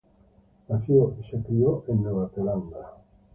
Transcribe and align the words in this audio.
Nació 0.67 1.13
y 1.21 1.29
se 1.29 1.37
crio 1.43 1.83
en 1.87 2.01
Nueva 2.01 2.27
Zelanda. 2.33 2.97